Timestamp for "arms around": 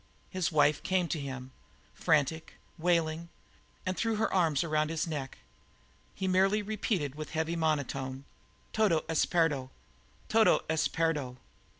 4.33-4.89